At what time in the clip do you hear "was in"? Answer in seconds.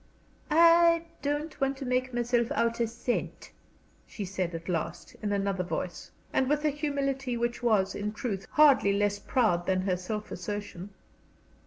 7.61-8.11